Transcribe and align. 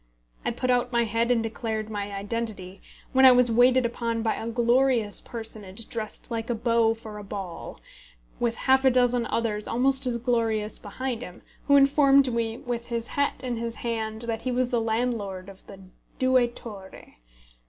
I 0.43 0.49
put 0.49 0.71
out 0.71 0.91
my 0.91 1.03
head 1.03 1.29
and 1.29 1.43
declared 1.43 1.87
my 1.91 2.11
identity, 2.11 2.81
when 3.13 3.23
I 3.23 3.31
was 3.31 3.51
waited 3.51 3.85
upon 3.85 4.23
by 4.23 4.33
a 4.33 4.47
glorious 4.47 5.21
personage 5.21 5.87
dressed 5.89 6.31
like 6.31 6.49
a 6.49 6.55
beau 6.55 6.95
for 6.95 7.19
a 7.19 7.23
ball, 7.23 7.79
with 8.39 8.55
half 8.65 8.83
a 8.83 8.89
dozen 8.89 9.27
others 9.27 9.67
almost 9.67 10.07
as 10.07 10.17
glorious 10.17 10.79
behind 10.79 11.21
him, 11.21 11.43
who 11.67 11.75
informed 11.75 12.33
me, 12.33 12.57
with 12.57 12.87
his 12.87 13.09
hat 13.09 13.43
in 13.43 13.57
his 13.57 13.75
hand, 13.85 14.23
that 14.23 14.41
he 14.41 14.49
was 14.51 14.69
the 14.69 14.81
landlord 14.81 15.47
of 15.49 15.67
the 15.67 15.79
"Due 16.17 16.47
Torre." 16.47 17.17